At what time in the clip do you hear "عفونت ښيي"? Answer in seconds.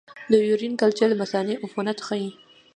1.63-2.29